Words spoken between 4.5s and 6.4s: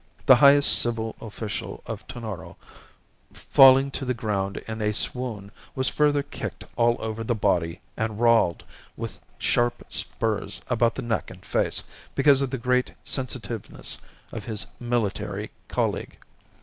in a swoon, was further